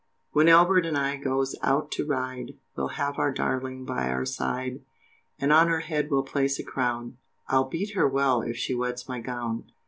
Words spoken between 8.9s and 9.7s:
my gown.